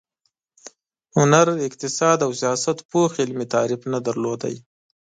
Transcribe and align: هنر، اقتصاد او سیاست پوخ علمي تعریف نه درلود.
هنر، 1.17 1.47
اقتصاد 1.67 2.17
او 2.25 2.31
سیاست 2.41 2.77
پوخ 2.91 3.11
علمي 3.23 3.45
تعریف 3.53 3.81
نه 3.93 3.99
درلود. 4.05 4.41